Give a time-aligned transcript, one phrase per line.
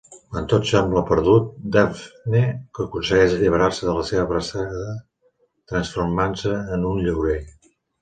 [0.35, 2.41] Quan tot sembla perdut, Dafne
[2.85, 4.91] aconsegueix alliberar-se de la seva abraçada
[5.75, 7.43] transformant-se en un llorer.